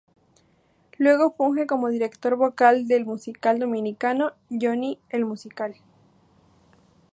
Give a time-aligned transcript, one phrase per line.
[0.97, 5.75] Luego funge como Director Vocal del musical dominicano: Johnny, el musical.